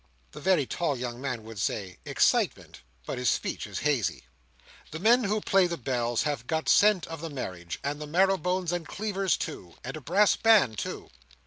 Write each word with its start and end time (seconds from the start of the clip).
The 0.31 0.41
very 0.41 0.65
tall 0.65 0.97
young 0.97 1.21
man 1.21 1.43
would 1.43 1.59
say 1.59 1.99
excitement, 2.05 2.81
but 3.05 3.19
his 3.19 3.29
speech 3.29 3.67
is 3.67 3.81
hazy. 3.81 4.23
The 4.89 4.97
men 4.97 5.25
who 5.25 5.39
play 5.41 5.67
the 5.67 5.77
bells 5.77 6.23
have 6.23 6.47
got 6.47 6.67
scent 6.67 7.05
of 7.05 7.21
the 7.21 7.29
marriage; 7.29 7.77
and 7.83 8.01
the 8.01 8.07
marrow 8.07 8.37
bones 8.37 8.71
and 8.71 8.87
cleavers 8.87 9.37
too; 9.37 9.75
and 9.83 9.95
a 9.95 10.01
brass 10.01 10.35
band 10.35 10.79
too. 10.79 11.11